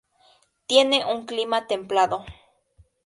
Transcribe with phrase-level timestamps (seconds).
[0.65, 2.25] Tiene un clima templado.